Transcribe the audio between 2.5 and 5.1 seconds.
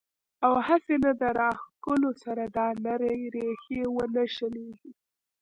دا نرۍ ريښې ونۀ شليږي